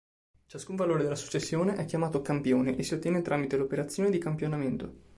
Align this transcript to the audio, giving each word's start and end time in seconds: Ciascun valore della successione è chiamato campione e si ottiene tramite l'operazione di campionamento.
Ciascun 0.47 0.75
valore 0.77 1.03
della 1.03 1.13
successione 1.15 1.75
è 1.75 1.85
chiamato 1.85 2.23
campione 2.23 2.75
e 2.75 2.81
si 2.81 2.95
ottiene 2.95 3.21
tramite 3.21 3.55
l'operazione 3.55 4.09
di 4.09 4.17
campionamento. 4.17 4.95